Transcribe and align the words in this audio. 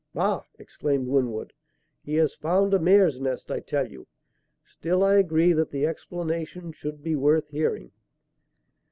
"Bah!" 0.15 0.41
exclaimed 0.57 1.07
Winwood, 1.07 1.53
"he 2.03 2.15
has 2.15 2.33
found 2.33 2.73
a 2.73 2.79
mare's 2.79 3.19
nest, 3.19 3.51
I 3.51 3.59
tell 3.59 3.91
you. 3.91 4.07
Still, 4.63 5.03
I 5.03 5.17
agree 5.17 5.53
that 5.53 5.69
the 5.69 5.85
explanation 5.85 6.71
should 6.71 7.03
be 7.03 7.15
worth 7.15 7.49
hearing." 7.49 7.91